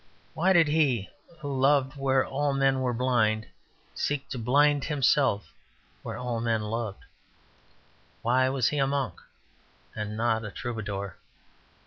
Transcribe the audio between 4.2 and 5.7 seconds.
to blind himself